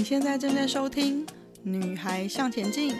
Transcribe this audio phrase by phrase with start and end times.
[0.00, 1.26] 你现在正在收听
[1.62, 2.94] 《女孩向前进》，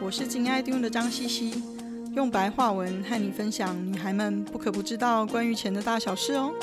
[0.00, 1.50] 我是金爱听的张茜茜，
[2.14, 6.54] 用白话文和你分享女孩们不可不知道关于钱的大小事哦。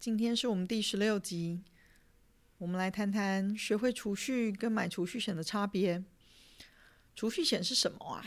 [0.00, 1.60] 今天是我们第十六集，
[2.56, 6.02] 我们来谈谈学会储蓄跟买储蓄险的差别。
[7.14, 8.24] 储蓄险是什么啊？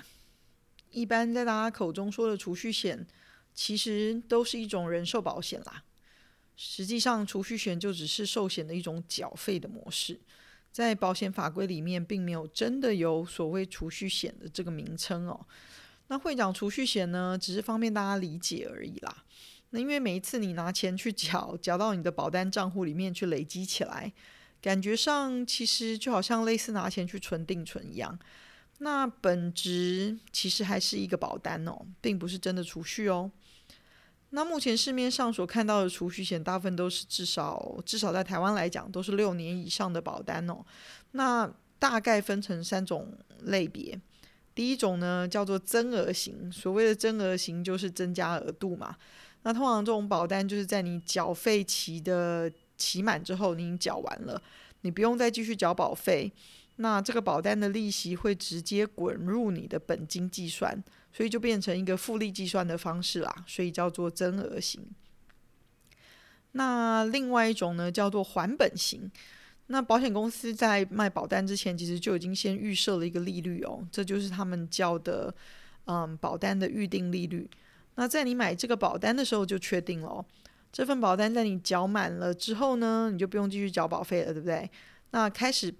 [0.91, 3.07] 一般在大家口中说的储蓄险，
[3.53, 5.83] 其实都是一种人寿保险啦。
[6.55, 10.19] 实际上，储蓄险就只是寿险的一种缴费的模式，
[10.71, 15.47] 在保险法规里面，并没有真的有所谓储蓄险的这个名称哦。
[16.07, 19.23] 那会讲储蓄险呢，只是方便大家理解而已啦。
[19.71, 24.11] 那因为每一次你拿钱去缴，缴到你的保单账户里面去累积起来，
[24.61, 28.19] 感觉上其实就好像类似拿钱去存定存一样。
[28.83, 33.29] 那本质其实还是一个保单哦，并不是真的储蓄哦。
[34.31, 40.65] 那目前市面上所看到的储蓄险，大部分都是至少至少在台湾来讲，都是六年以上的保单哦。
[41.11, 41.47] 那
[41.77, 43.99] 大概分成三种类别，
[44.55, 48.95] 第一种呢叫做增额型，所谓的增额型就是增加额度嘛。
[49.43, 54.41] 那通常这种保单就是在你缴费期的期满之后，你已经缴完了，
[54.81, 56.31] 你不用再继续缴保费。
[56.77, 60.83] 那这个保单的利息会直接滚入你的本金计算，
[61.13, 64.81] 所以就变成一个复利计算的方式啦，所以叫做增额型。
[66.53, 69.11] 那另外一种呢，叫做还本型。
[69.67, 75.33] 那保险公司在卖保单之前，其实就已经先预设了一个利率哦，这就是他们叫的
[75.85, 77.47] 嗯保单的预定利率。
[77.95, 80.25] 那在你买这个保单的时候就确定了哦，
[80.71, 84.67] 这份保单在你缴满了之后呢，你就不用继续缴保费了，对不对？
[85.11, 85.71] 那开始。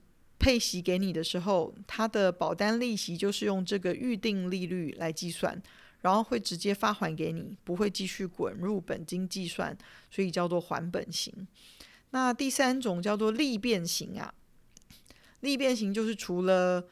[0.42, 5.61] 配息给你的时候，它的保单利息就是用这个预定利率来计算，
[6.02, 9.78] 然后会直接发还给你，不会继续滚入本金计算，
[10.09, 11.47] 所以叫做还本型。
[12.09, 14.34] 那第三种叫做利变型啊，
[15.41, 16.88] 利变型就是除了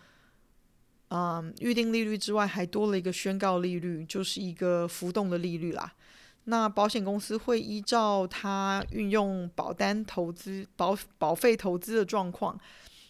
[1.07, 5.95] 嗯预定利率之外，还多了一个宣告利率，就是一个浮动的利率啦。
[6.43, 12.55] 那保险公司会依照它运用保单投资保保费投资的状况。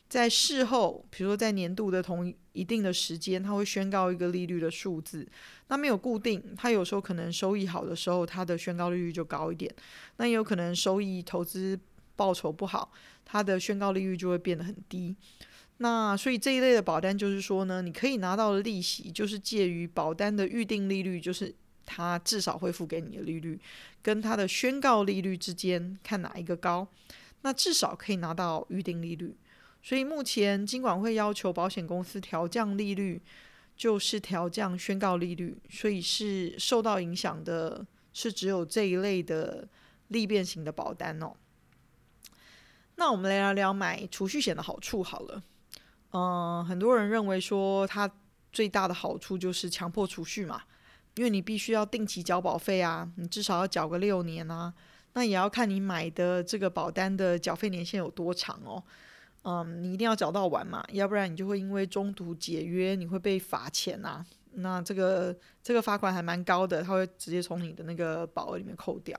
[0.09, 5.27] 在事后，比如说在年度的同一定的时间，它会宣告一个利率的数字。
[5.67, 9.71] 那没有固定，它有时候可能收益好的时候，它的宣告利率就高一点；
[10.17, 11.79] 那也有可能收益投资
[12.15, 12.91] 报酬不好，
[13.23, 15.15] 它的宣告利率就会变得很低。
[15.77, 21.53] 那所以这一类的保单就是说呢，你可以拿到的利息，就是介于保单的预定利率，就是
[21.85, 23.59] 它至少会付给你的利率，
[24.01, 26.87] 跟它的宣告利率之间，看哪一个高。
[27.43, 29.35] 那至少可以拿到预定利率。
[29.81, 33.21] 所以目前金管会要求保险公司调降利率，
[33.75, 39.67] 就是调降宣告利率，所以是受到影响的，是只有这一类的
[40.09, 41.33] 利变型的保单哦。
[42.95, 45.41] 那我们来聊聊买储蓄险的好处好了。
[46.11, 48.11] 嗯，很多人认为说它
[48.51, 50.63] 最大的好处就是强迫储蓄嘛，
[51.15, 54.73] 因为你必须要定期缴保费啊，你至少要缴个六年啊。
[55.13, 58.83] 那也要看你买的这个保单的缴费年限有多长哦。
[59.43, 64.25] 嗯，你一定要缴到完嘛，要不然你就会因为中途解约，你会被罚钱呐、啊。
[64.53, 69.17] 那这个这个罚款还蛮高的，他会直接从你的那个保额里面扣掉。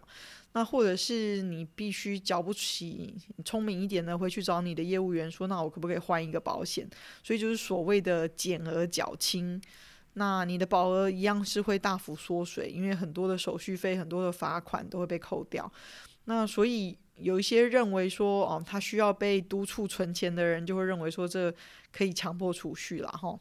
[0.52, 3.14] 那或者是你必须缴不起，
[3.44, 6.86] 聪明一点的会去找你的业务员说，那我可不可以换一个保险？
[7.22, 9.58] 所以就是所谓的减额缴清，
[10.14, 15.72] 那你的保额一样是会大幅缩水，因为很多的手续费、很多的罚款都会被扣掉。
[16.24, 16.98] 那所以。
[17.20, 21.54] 有一些认为说，哦，他需要被督促存钱的人，就会认为说，这
[21.92, 23.38] 可以强迫储蓄了哈。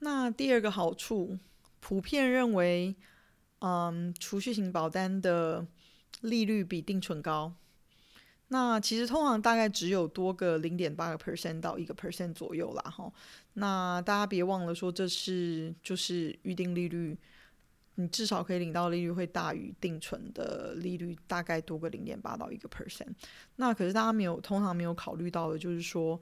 [0.00, 1.38] 那第二个好处，
[1.80, 2.94] 普遍认为，
[3.60, 5.66] 嗯，储蓄型保单的
[6.20, 7.52] 利率比定存高。
[8.48, 13.12] 那其实通常大概只有多个零点八个 percent 到一个 percent 左右啦哈。
[13.54, 17.18] 那大家别忘了说，这是就是预定利率。
[18.00, 23.08] 你至少可以领到利率会大于定存的利率，大概多个零点八到一个 percent。
[23.56, 26.20] 那可是大家没有，通常没有考虑到的，就是说，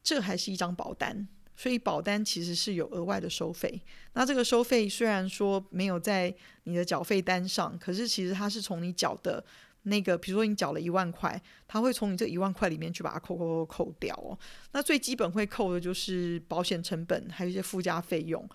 [0.00, 1.26] 这还是一张保单，
[1.56, 3.82] 所以保单其实是有额外的收费。
[4.12, 6.32] 那这个收费虽然说没有在
[6.62, 9.44] 你的缴费单上，可是其实它是从你缴的
[9.82, 14.38] 那个，比如说你缴了一万块，它会从你这一万块里面去把它扣扣扣扣掉哦。
[14.72, 18.48] 那最基本会扣的就是保险成本，还有一些附加费用。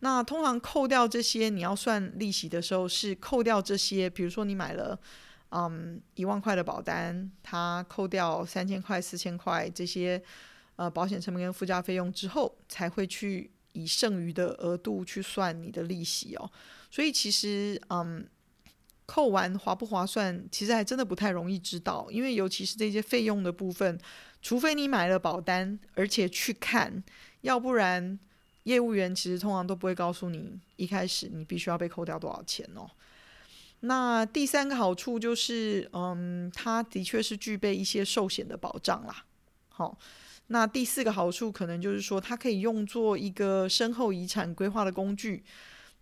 [0.00, 4.98] 那通常扣掉这些，你要算利息的时候是扣掉这些，比如说你买了，
[5.50, 10.22] 嗯，一万块的保单，它扣掉三千块、四千块这些，
[10.76, 16.50] 呃，保险成本跟附加费用之后，才会去以剩余的额度去算你的利息哦。
[16.90, 18.26] 所以其实，嗯，
[19.10, 23.98] 扣完划不划算，其实还真的不太容易知道，因为尤其是这些费用的部分，
[24.40, 27.02] 除非你买了保单，而且去看，
[27.40, 28.16] 要不然
[28.62, 32.88] 业务员其实通常都不会告诉你一开始你必须要被扣掉多少钱哦。
[33.80, 39.24] 那第三个好处就是，嗯，它的确是具备一些寿险的保障啦。
[39.70, 39.98] 好，
[40.46, 45.42] 那第四个好处可能就是说，它可以用作一个身后遗产规划的工具，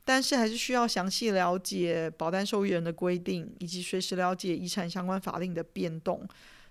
[0.09, 6.27] 但是还是需要详细了解保单受益人的规定，以及随时了解遗产相关法令的变动，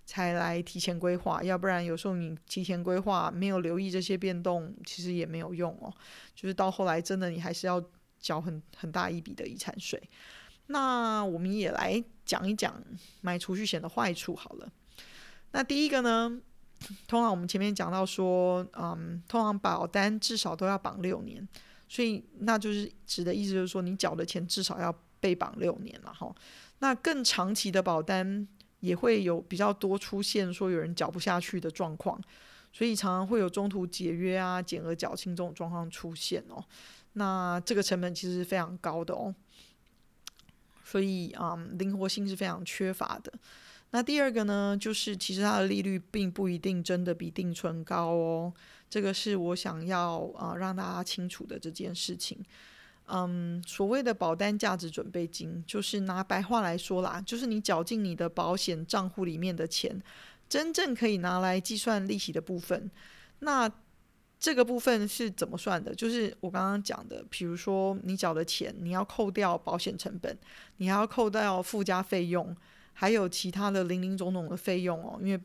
[0.07, 1.43] 才来提前规划。
[1.43, 5.93] 要不然有时候你提前规划没有留意这些变动，其实也没有用哦。
[6.33, 7.79] 就是到后来真的你还是要
[8.19, 10.01] 缴很很大一笔的遗产税。
[10.65, 12.83] 那我们也来讲一讲
[13.21, 14.67] 买储蓄险的坏处好了。
[15.51, 16.41] 那第一个呢，
[17.07, 21.47] 通常我们前面讲到说，嗯，通常保单至少都要绑六年，
[21.87, 26.33] 所以那就是指的意思就是说，你缴的钱至少要被绑六年了哈。
[26.79, 28.47] 那更长期的保单
[28.81, 32.21] 也会有比较多出现说有人缴不下去的状况，
[32.71, 36.63] 所以常常会有中途解约啊、减额缴清这种状况出现哦。
[37.13, 39.33] 那这个成本其实是非常高的哦。
[40.83, 43.33] 所以啊，灵活性是非常缺乏的。
[43.91, 48.53] 那第二个呢，就是其实它的利率并不一定真的比定存高哦。
[48.89, 52.37] 这个是我想要啊，让大家清楚的这件事情。
[53.09, 60.01] 嗯，所谓的保单价值准备金，就是拿白话来说啦，就是你缴进你的保险账户里面的钱，
[60.49, 62.91] 真正可以拿来计算利息的部分。
[63.39, 63.71] 那
[64.37, 65.95] 这个部分是怎么算的？
[65.95, 70.37] 就是我刚刚讲的，比如说你缴的钱，你要扣掉保险成本，
[70.77, 72.55] 你还要扣掉附加费用，
[72.99, 75.19] 还有其他的零零总总的费用哦。
[75.21, 75.39] 因为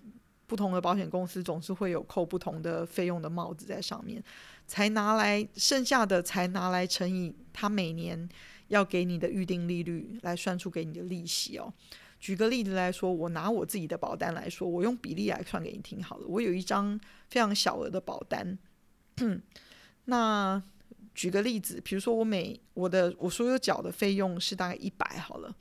[0.47, 4.23] 不同的保险公司总是会有扣不同的费用的帽子在上面，
[4.67, 8.29] 才拿来剩下的才拿来乘以他每年
[8.69, 11.73] 要给你的预定利率来算出给你的利息哦。
[12.19, 16.27] 举个例子来说，我拿我自己的保单来说，我用比例来算给你听好了。
[16.27, 18.57] 我有一张非常小额的保单。
[20.05, 20.63] 那
[21.15, 25.55] 举个例子，比如说我每我的我所有缴的费用是大概一百好了，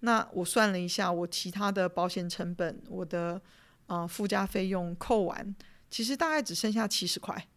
[0.00, 3.40] 那我算了一下，我其他的保险成本，我的
[3.86, 5.54] 啊、呃、附加费用扣完，
[5.90, 7.48] 其实大概只剩下七十块，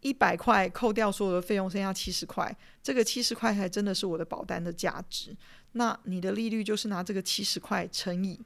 [0.00, 5.36] 一百块扣掉所有的费用，剩下七十块，这个七十块才真的是我的保单的价值。
[5.72, 8.40] 那你的利率就是拿这个七十块乘以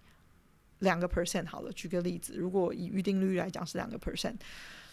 [0.79, 4.37] 两个 percent 好了，举个例子，如果以预定利率来讲是两个 percent，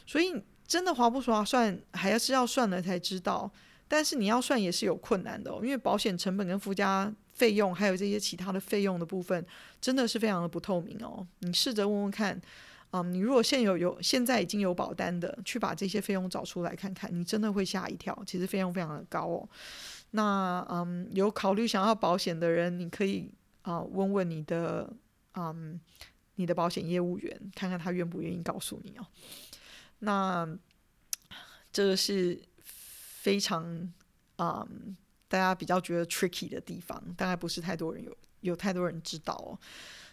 [0.05, 0.41] 所以。
[0.65, 3.51] 真的划不划算，还是要算了才知道。
[3.93, 9.45] 但是你要算也是有困难的哦，因为保险成本跟附加费用，还有这些其他的费用的部分，
[9.79, 11.23] 真的是非常的不透明哦。
[11.41, 12.41] 你试着问问看，
[12.89, 18.19] 嗯，你如果现有有现在已经有保单的，去把这些费用找出来看看，你真的会吓一跳。
[18.25, 19.47] 其实费用非常的高哦。
[20.09, 23.29] 那嗯，有考虑想要保险的人，你可以
[23.61, 24.91] 啊问问你的
[25.35, 25.79] 嗯
[26.37, 29.05] 你的保险业务员，看看他愿不愿意告诉你哦。
[29.99, 30.49] 那
[31.71, 32.41] 这个是
[33.23, 33.63] 非常
[34.35, 34.97] 啊、嗯，
[35.29, 39.57] 大家比较觉得 tricky 的地方，大概不是太多人有有太多人知道哦。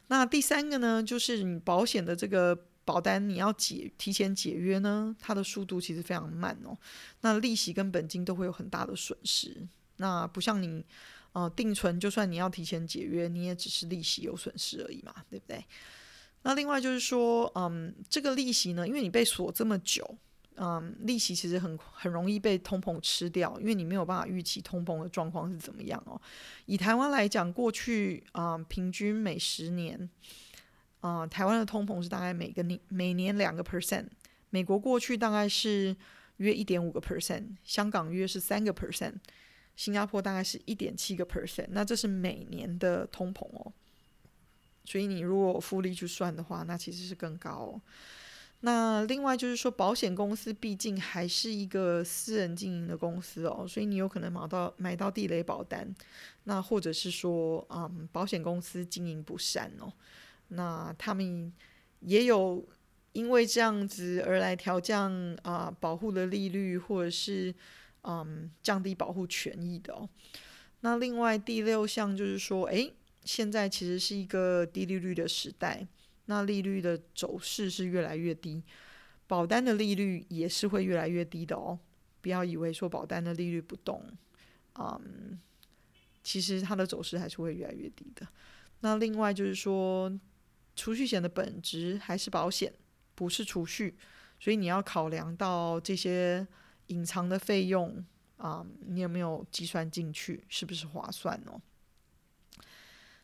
[0.07, 6.79] 那第三个呢，就是你保险的这个保单，你要解提前解约呢，它的速度其实非常慢哦。
[7.23, 9.67] 那利息跟本金都会有很大的损失。
[9.97, 10.87] 那不像你
[11.33, 15.65] 呃定存，就算你要提前解约，你也只是利息有损失而已嘛，对不对？
[16.43, 20.17] 那另外就是说，嗯，这个利息呢，因为你被锁这么久，
[20.63, 26.21] 嗯，利息其实很很容易被通膨吃掉，因为你没有办法预期通膨的状况是怎么样哦。
[26.67, 29.99] 以台湾来讲，过去啊，嗯，平均每十年，
[31.01, 34.05] 啊，嗯，台湾的通膨是大概每个年每年两个 percent，
[34.51, 35.97] 美国过去大概是
[36.37, 39.15] 约一点五个 percent，香港约是三个 percent，
[39.77, 43.73] 新加坡大概是一点七个 percent，那这是每年的通膨哦。
[44.85, 47.81] 所以你如果复利去算的话，那其实是更高。
[48.61, 55.95] 那另外就是说，保险公司毕竟还是一个私人经营的公司哦，所以你有可能买到买到地雷保单，
[56.45, 59.93] 那或者是说，嗯，保险公司经营不善哦，
[60.49, 61.53] 那他们
[62.01, 62.65] 也有
[63.13, 65.13] 因为这样子而来调降
[65.43, 67.55] 啊、保护的利率，或者是
[68.03, 70.09] 嗯降低保护权益的哦。
[70.81, 72.93] 那另外第六项就是说，诶。
[73.23, 75.87] 现在其实是一个低利率的时代，
[76.31, 78.63] 那利率的走势是越来越低，
[79.27, 81.77] 保单的利率也是会越来越低的哦。
[82.21, 84.01] 不要以为说保单的利率不动，
[84.79, 85.37] 嗯，
[86.23, 88.25] 其实它的走势还是会越来越低的。
[88.79, 90.09] 那另外就是说，
[90.77, 92.73] 储蓄险的本质还是保险，
[93.17, 93.99] 不是储蓄，
[94.39, 96.47] 所以你要考量到这些
[96.87, 98.05] 隐藏的费用
[98.37, 101.61] 啊，你有没有计算进去，是不是划算哦？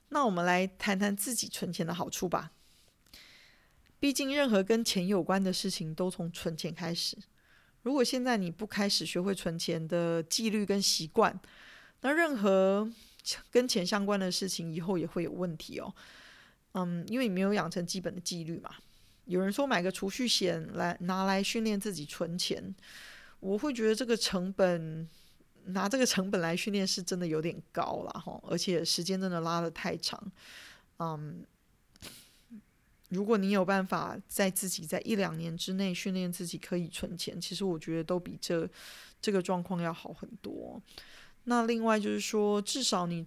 [0.09, 2.51] 那我们来谈谈自己存钱的好处吧。
[3.99, 7.17] 毕竟，任何跟钱有关的事情都从存钱开始。
[7.83, 11.39] 如果现在你不开始学会存钱的纪律跟习惯，
[12.03, 12.91] 那任何
[13.51, 15.95] 跟钱相关的事情以后也会有问题哦。
[16.73, 18.71] 嗯，因为你没有养成基本的纪律嘛。
[19.25, 22.75] 有人说买个储蓄险来拿来训练自己存钱，
[23.41, 25.09] 我会觉得这个成本
[25.65, 30.23] 拿这个成本来训练是真的有点高了哈，而且时间真的拉得太长。
[30.99, 31.47] 嗯。
[33.11, 38.69] 如果你有办法在自己在一两年之内训练自己可以存钱，其实我觉得都比这
[39.23, 40.81] 这个状况要好很多。
[41.45, 43.25] 那另外就是说，至少你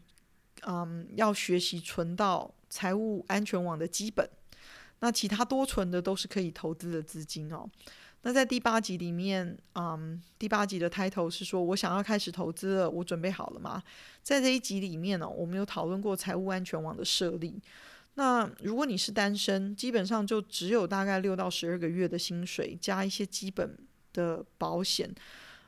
[0.63, 4.29] 嗯要学习存到财务安全网的基本，
[4.99, 7.65] 那其他多存的都是可以投资的资金哦。
[8.23, 13.81] 那在第八集里面，嗯，第八集的 title 是说我想要开始投资了，我准备好了吗？
[14.21, 17.61] 在这一集里面呢，我们有讨论过财务安全网的设立。
[18.19, 23.77] 那如果你是单身，基本上就只有大概六到十二个月的薪水，加一些基本
[24.11, 25.09] 的保险。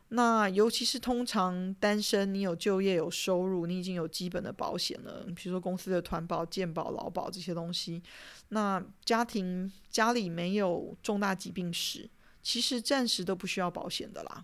[0.10, 8.04] 那尤其是通常单身，你有就业有收入，你已经有基本的保险了，比如说公司的团保、健保、劳保这些东西。
[8.50, 12.10] 那家庭家里没有重大疾病史，
[12.44, 14.44] 其实暂时都不需要保险的啦。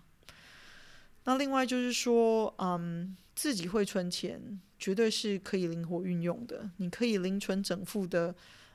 [1.28, 4.58] 那另外就是说，嗯，自己会存钱。
[4.78, 8.32] 绝对是可以灵活运用的，你可以零存整付的，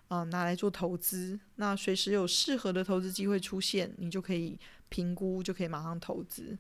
[0.09, 1.39] 啊、拿来做投资。
[1.55, 6.57] 那随时有适合的投资机会出现，你就可以评估，就可以马上投资。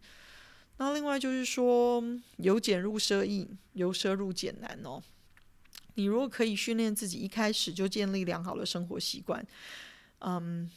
[0.77, 2.01] 那另外就是说，
[2.37, 5.03] 由俭入奢易，由奢入俭难哦。
[5.95, 9.45] 你如果可以训练自己一开始就建立良好的生活习惯，
[10.19, 10.71] 嗯。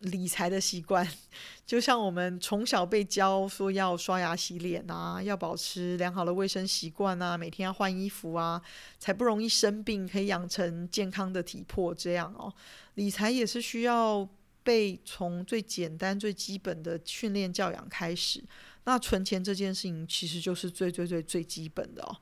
[0.00, 1.06] 理财的习惯，
[1.64, 8.60] 就像我们从小被教说要刷牙洗脸啊，要保持良好的卫生习惯啊，每天要换衣服啊，
[8.98, 11.94] 才不容易生病，可以养成健康的体魄。
[11.94, 12.52] 这样哦，
[12.94, 14.28] 理财也是需要
[14.62, 18.44] 被从最简单、最基本的训练教养开始。
[18.84, 22.16] 那存钱这件事情，其实就是最最最最基本的哦。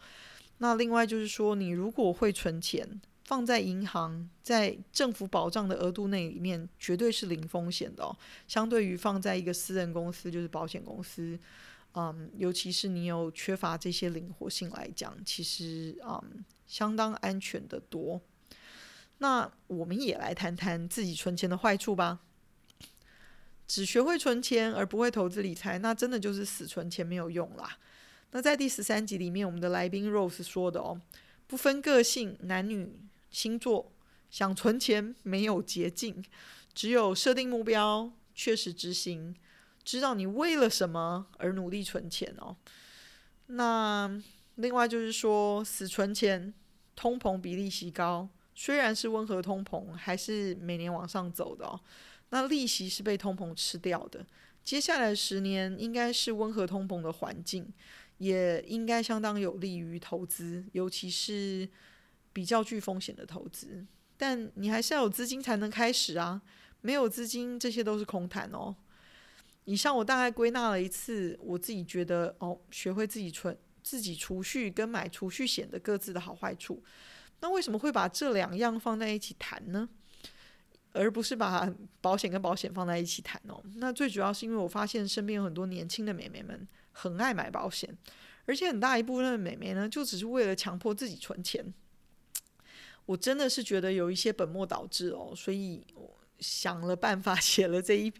[0.59, 3.01] 那另外就是说，你如果会存钱。
[3.25, 8.15] 放在银行，在政府保障的额度内里面，绝对是零风险的哦。
[8.47, 11.39] 相对于放在一个私人公司，就是保险公司，
[11.95, 18.21] 嗯，尤其是你有缺乏这些灵活性来讲，其实嗯，相当安全的多。
[19.19, 22.21] 那我们也来谈谈自己存钱的坏处吧。
[23.67, 27.79] 只学会存钱而不会投资理财，那真的就是死存钱没有用啦。
[28.33, 31.01] 那在第十三集里面，我们的来宾 Rose 说的哦，
[31.47, 32.95] 不分个性，男女。
[33.35, 33.91] 星座
[34.31, 36.25] 想存钱没有捷径，
[36.73, 39.35] 只有设定目标，确实执行，
[39.83, 42.57] 知道你为了什么而努力存钱哦。
[43.47, 44.23] 那
[44.55, 46.55] 另外就是说，死存钱，
[46.95, 51.81] 通膨比利息高，虽然是温和通膨，还是每年往上走的哦。
[52.31, 54.25] 那利息是被通膨吃掉的，
[54.63, 57.67] 接下来十年应该是温和通膨的环境，
[58.19, 61.69] 也应该相当有利于投资，尤其是。
[62.35, 63.87] 比较具风险的投资，
[64.19, 66.43] 但你还是要有资金才能开始啊！
[66.83, 68.77] 没有资金，这些都是空谈哦。
[69.65, 76.83] 以上我大概归纳了一次，我自己觉得哦，学会自己存、自己储蓄跟买储蓄险的各自的好坏处。
[77.41, 79.89] 那为什么会把这两样放在一起谈呢？
[80.93, 83.63] 而不是把保险跟保险放在一起谈哦？
[83.77, 87.97] 那最主要是因为我发现身边有很多年轻的美眉们很爱买保险，
[88.45, 91.73] 而且很大一部分的美眉呢，就只是为了强迫自己存钱。
[93.07, 98.13] 我真的是觉得有一些本末倒置哦，所以我想了办法 写了这一，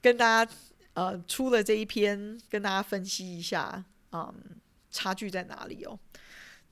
[0.00, 0.52] 跟大家
[0.94, 4.34] 呃出了这一篇，跟大家分析一下，嗯，
[4.90, 5.98] 差距在哪里哦？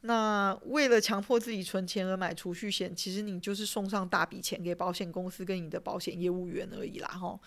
[0.03, 7.39] 那为了强迫自己存钱而买储蓄险，其实你就是送上大笔钱给保险公司跟你的保险业务员而已啦，吼！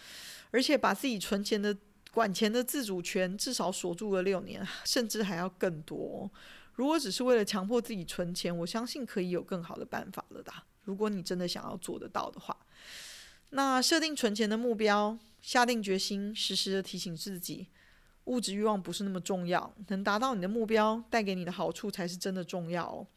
[0.51, 1.75] 而且把自己存钱的
[2.11, 6.29] 管钱的自主权至少锁住了六年，甚至还要更多。
[6.73, 10.51] 如果只是为了强迫自己存钱，我相信可以有更好的办法了的。
[10.83, 12.57] 如果你真的想要做得到的话，
[13.51, 17.67] 那设定存钱的目标，下定决心，时时的提醒自己，
[18.25, 23.07] 物质欲望不是那么重要，能达到你的目标，带给你的好处才是真的重要哦。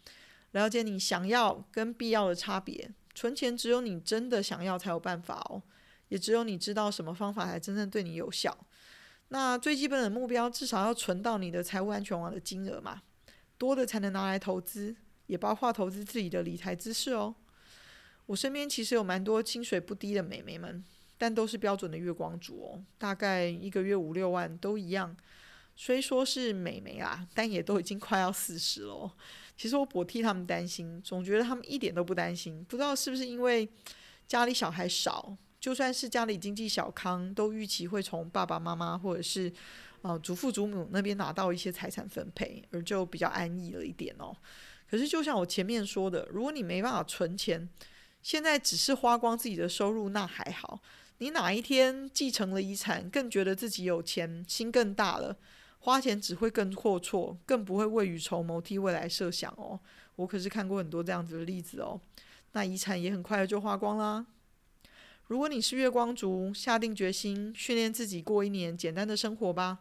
[0.53, 5.63] 了解你想要跟必要的差别，存钱只有你真的想要才有办法哦，
[6.09, 8.57] 也只有你知道什么方法才真正对你有效。
[9.29, 13.03] 那最基本的目标，至少要存到你的财务安全网的金额嘛。
[13.59, 14.95] 多的才能拿来投资，
[15.27, 17.35] 也包括投资自己的理财知识哦。
[18.27, 20.85] 我身边其实有蛮多薪水不低的美眉们，
[21.17, 25.17] 但都是标准的月光族哦，大概一个月五六万都一样。
[25.79, 29.15] 虽说是美眉啦，但也都已经快要四十了。
[29.57, 32.65] 其实我不替他们担心，总觉得他们一点都不担心。
[32.65, 33.69] 不知道是不是因为
[34.27, 39.53] 家里小孩少，就算是家里经济小康，都预期会从爸爸妈妈或者是
[40.07, 44.35] 呃祖父祖母那边拿到一些财产分配，而就比较安逸了一点哦。
[44.89, 47.69] 可是就像我前面说的，如果你没办法存钱，
[48.23, 50.81] 现在只是花光自己的收入，那还好。
[51.19, 55.37] 你哪一天继承了遗产，更觉得自己有钱，心更大了。
[55.79, 59.79] 花钱只会更阔绰，更不会未雨绸缪，替未来设想哦。
[60.17, 62.01] 我可是看过很多这样子的例子哦。
[62.53, 64.27] 那遗产也很快就花光啦。
[65.29, 69.81] 如果你是月光族，下定决心训练自己过一年简单的生活吧。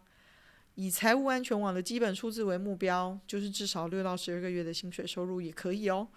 [0.75, 6.07] 以财务安全网的基本数字为目标，就是至少六到十二个月的薪水收入也可以哦。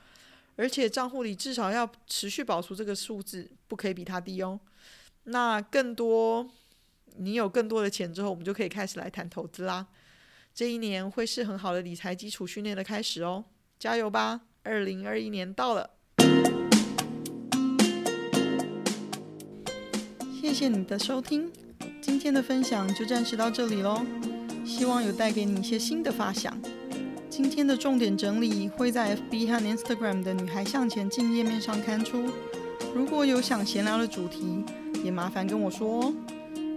[0.56, 4.60] 而且账户里至少要持续保持这个数字，不可以比它低哦。
[5.24, 6.48] 那更多。
[7.20, 9.84] 你有更多的钱之后，我们就可以开始来谈投资啦。
[10.54, 13.44] 这一年会是很好的理财基础训练的开始哦，
[13.76, 14.42] 加油吧！
[14.62, 15.90] 二零二一年到了，
[20.40, 21.50] 谢谢你的收听，
[22.00, 24.06] 今天的分享就暂时到这里喽。
[24.68, 26.54] 希望有带给你一些新的发想。
[27.30, 32.26] 今天的重点整理会在 FB 和 Instagram 的女孩向前进页面上刊出。
[32.94, 34.62] 如果有想闲聊的主题，
[35.02, 36.14] 也麻烦跟我说哦。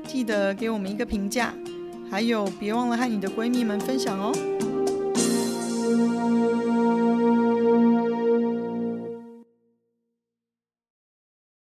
[0.08, 1.54] 记得给我们一个评价，
[2.10, 4.32] 还有别忘了和你的闺蜜们分享哦。